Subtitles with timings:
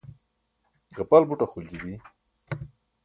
[0.95, 1.93] gapal buṭ axolji bi